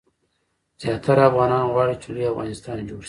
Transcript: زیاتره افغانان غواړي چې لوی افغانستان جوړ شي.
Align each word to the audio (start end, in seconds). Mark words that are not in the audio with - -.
زیاتره 0.81 1.21
افغانان 1.29 1.65
غواړي 1.73 1.95
چې 2.01 2.07
لوی 2.13 2.29
افغانستان 2.31 2.77
جوړ 2.89 2.97
شي. 2.97 2.99